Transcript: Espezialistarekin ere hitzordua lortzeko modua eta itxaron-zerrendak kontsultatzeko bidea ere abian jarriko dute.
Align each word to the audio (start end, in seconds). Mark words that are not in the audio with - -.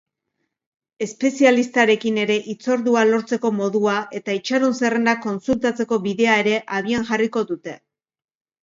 Espezialistarekin 1.05 2.17
ere 2.21 2.37
hitzordua 2.53 3.05
lortzeko 3.11 3.53
modua 3.59 3.99
eta 4.21 4.39
itxaron-zerrendak 4.41 5.23
kontsultatzeko 5.29 6.03
bidea 6.09 6.41
ere 6.47 6.61
abian 6.81 7.09
jarriko 7.13 7.49
dute. 7.55 7.81